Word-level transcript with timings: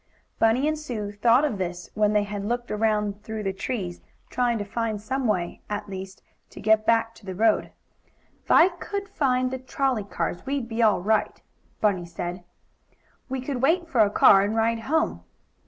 Bunny 0.39 0.67
and 0.67 0.79
Sue 0.79 1.11
thought 1.11 1.45
of 1.45 1.59
this 1.59 1.91
when 1.93 2.13
they 2.13 2.23
had 2.23 2.43
looked 2.43 2.71
around 2.71 3.21
through 3.21 3.43
the 3.43 3.53
trees, 3.53 4.01
trying 4.31 4.57
to 4.57 4.65
find 4.65 4.99
some 4.99 5.27
way 5.27 5.61
to, 5.69 5.73
at 5.75 5.89
least, 5.89 6.23
get 6.49 6.87
back 6.87 7.13
to 7.13 7.23
the 7.27 7.35
road. 7.35 7.69
"If 8.43 8.49
I 8.49 8.69
could 8.69 9.07
find 9.07 9.51
the 9.51 9.59
trolley 9.59 10.03
car 10.03 10.31
tracks 10.31 10.47
we'd 10.47 10.67
be 10.67 10.81
all 10.81 11.03
right," 11.03 11.39
Bunny 11.81 12.07
said. 12.07 12.43
"We 13.29 13.41
could 13.41 13.61
wait 13.61 13.87
for 13.87 13.99
a 14.01 14.09
car 14.09 14.41
and 14.41 14.55
ride 14.55 14.79
home." 14.79 15.23